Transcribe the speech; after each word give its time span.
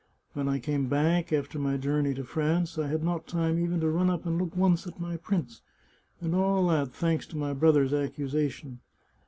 When 0.33 0.47
I 0.49 0.57
came 0.57 0.87
back, 0.89 1.31
after 1.31 1.59
my 1.59 1.77
journey 1.77 2.15
to 2.15 2.23
France, 2.23 2.79
I 2.79 2.87
had 2.87 3.03
not 3.03 3.27
time 3.27 3.59
even 3.59 3.79
to 3.81 3.89
run 3.91 4.09
up 4.09 4.25
and 4.25 4.39
look 4.41 4.55
once 4.57 4.87
at 4.87 4.99
my 4.99 5.15
prints; 5.17 5.61
and 6.19 6.33
all 6.33 6.69
that 6.69 6.91
thanks 6.91 7.27
to 7.27 7.37
my 7.37 7.53
brother's 7.53 7.93
accusation." 7.93 8.79